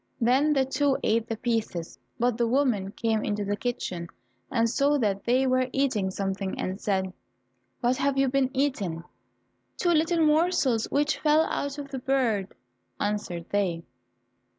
Then 0.19 0.53
the 0.53 0.65
two 0.65 0.97
ate 1.03 1.27
the 1.27 1.35
pieces, 1.37 1.99
but 2.19 2.35
the 2.35 2.47
woman 2.47 2.91
came 2.93 3.23
into 3.23 3.45
the 3.45 3.55
kitchen 3.55 4.07
and 4.51 4.67
saw 4.67 4.97
that 4.97 5.25
they 5.25 5.45
were 5.45 5.69
eating 5.71 6.09
something 6.09 6.59
and 6.59 6.81
said, 6.81 7.13
"What 7.81 7.97
have 7.97 8.17
ye 8.17 8.25
been 8.25 8.49
eating?" 8.51 9.03
"Two 9.77 9.91
little 9.91 10.25
morsels 10.25 10.85
which 10.89 11.19
fell 11.19 11.41
out 11.43 11.77
of 11.77 11.91
the 11.91 11.99
bird," 11.99 12.47
answered 12.99 13.45
they. 13.51 13.83